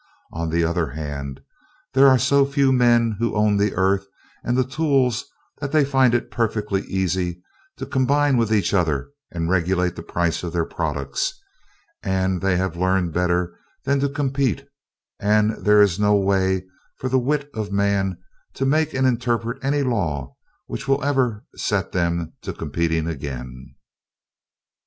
On 0.33 0.49
the 0.49 0.63
other 0.63 0.87
hand, 0.87 1.43
there 1.93 2.07
are 2.07 2.17
so 2.17 2.43
few 2.43 2.71
men 2.73 3.17
who 3.19 3.35
own 3.35 3.57
the 3.57 3.75
earth 3.75 4.07
and 4.43 4.57
the 4.57 4.63
tools 4.63 5.25
that 5.59 5.71
they 5.71 5.85
find 5.85 6.15
it 6.15 6.31
perfectly 6.31 6.81
easy 6.87 7.39
to 7.77 7.85
combine 7.85 8.35
with 8.35 8.51
each 8.51 8.73
other 8.73 9.11
and 9.29 9.47
regulate 9.47 9.95
the 9.95 10.01
price 10.01 10.41
of 10.41 10.53
their 10.53 10.65
products, 10.65 11.39
and 12.01 12.41
they 12.41 12.57
have 12.57 12.75
learned 12.75 13.13
better 13.13 13.55
than 13.85 13.99
to 13.99 14.09
compete, 14.09 14.67
and 15.19 15.63
there 15.63 15.83
is 15.83 15.99
no 15.99 16.15
way 16.15 16.65
for 16.97 17.07
the 17.07 17.19
wit 17.19 17.47
of 17.53 17.71
man 17.71 18.17
to 18.55 18.65
make 18.65 18.95
and 18.95 19.05
interpret 19.05 19.63
any 19.63 19.83
law 19.83 20.35
which 20.65 20.87
will 20.87 21.03
ever 21.03 21.45
set 21.55 21.91
them 21.91 22.33
to 22.41 22.53
competing 22.53 23.05
again. 23.05 23.75